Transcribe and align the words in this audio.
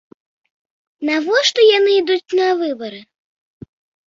Навошта 1.09 1.67
яны 1.77 1.91
ідуць 2.01 2.35
на 2.41 2.47
выбары? 2.63 2.99